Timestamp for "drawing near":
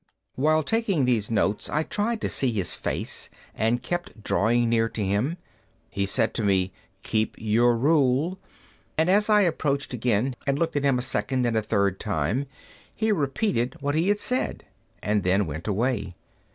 4.23-4.89